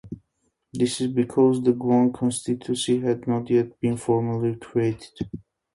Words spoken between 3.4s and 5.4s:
yet been formally created.